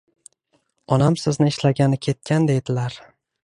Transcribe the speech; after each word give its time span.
Onam 0.97 1.19
sizni 1.25 1.51
ishlagani 1.55 2.03
ketgan 2.09 2.51
deydilar 2.51 3.01